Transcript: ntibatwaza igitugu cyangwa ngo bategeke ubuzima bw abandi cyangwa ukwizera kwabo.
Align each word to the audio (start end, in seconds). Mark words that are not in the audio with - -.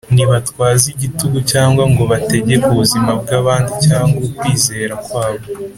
ntibatwaza 0.15 0.85
igitugu 0.93 1.37
cyangwa 1.51 1.83
ngo 1.91 2.03
bategeke 2.11 2.65
ubuzima 2.73 3.11
bw 3.21 3.29
abandi 3.39 3.71
cyangwa 3.85 4.17
ukwizera 4.27 4.95
kwabo. 5.05 5.45